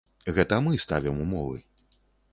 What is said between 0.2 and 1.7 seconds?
Гэта мы ставім умовы.